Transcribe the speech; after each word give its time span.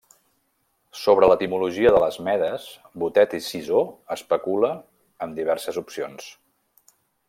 Sobre 1.01 1.29
l'etimologia 1.31 1.91
de 1.97 1.99
les 2.05 2.17
Medes, 2.29 2.67
Botet 3.05 3.37
i 3.41 3.43
Sisó 3.51 3.85
especula 4.19 4.75
amb 5.27 5.39
diverses 5.43 5.83
opcions. 5.87 6.31